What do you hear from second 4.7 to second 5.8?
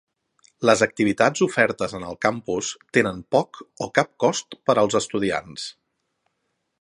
per als estudiants.